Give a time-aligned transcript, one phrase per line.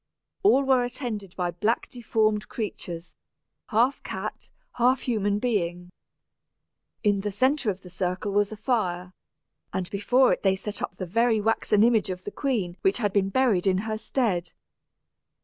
[0.41, 3.13] All were attended by black deformed creatures,
[3.67, 5.91] half cat, half human being.
[7.03, 9.13] In the centre of the circle was a fire,
[9.71, 13.13] and before it they set up the very waxen image of the queen which had
[13.13, 14.53] been buried in her stead.